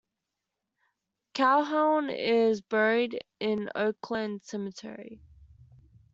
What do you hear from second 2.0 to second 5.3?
is buried in Oakland Cemetery.